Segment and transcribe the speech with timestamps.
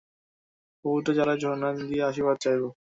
[0.85, 2.61] পবিত্র জলের ঝরনা দিয়ে আশীর্বাদ চাইব।